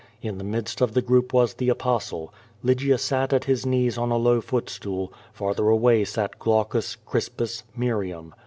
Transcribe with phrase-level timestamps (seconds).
[0.19, 2.33] In the midst of the group was the Apostle.
[2.63, 4.09] Lygia sat at his knees QVO VADI8.
[4.09, 8.33] 199 on a low footstool, farther away sat Glaucus, Crispus, Miriam.